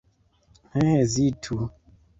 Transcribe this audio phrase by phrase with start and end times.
[0.73, 1.55] Ne hezitu!